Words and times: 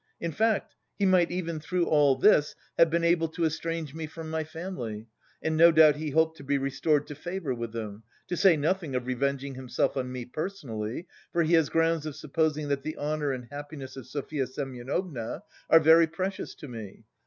In 0.19 0.31
fact 0.31 0.73
he 0.97 1.05
might 1.05 1.29
even, 1.29 1.59
through 1.59 1.85
all 1.85 2.15
this, 2.15 2.55
have 2.75 2.89
been 2.89 3.03
able 3.03 3.27
to 3.27 3.45
estrange 3.45 3.93
me 3.93 4.07
from 4.07 4.31
my 4.31 4.43
family, 4.43 5.05
and 5.43 5.55
no 5.55 5.71
doubt 5.71 5.97
he 5.97 6.09
hoped 6.09 6.37
to 6.37 6.43
be 6.43 6.57
restored 6.57 7.05
to 7.05 7.13
favour 7.13 7.53
with 7.53 7.71
them; 7.71 8.01
to 8.25 8.35
say 8.35 8.57
nothing 8.57 8.95
of 8.95 9.05
revenging 9.05 9.53
himself 9.53 9.95
on 9.95 10.11
me 10.11 10.25
personally, 10.25 11.05
for 11.31 11.43
he 11.43 11.53
has 11.53 11.69
grounds 11.69 12.07
for 12.07 12.13
supposing 12.13 12.67
that 12.69 12.81
the 12.81 12.97
honour 12.97 13.31
and 13.31 13.45
happiness 13.51 13.95
of 13.95 14.07
Sofya 14.07 14.47
Semyonovna 14.47 15.43
are 15.69 15.79
very 15.79 16.07
precious 16.07 16.55
to 16.55 16.67
me. 16.67 17.03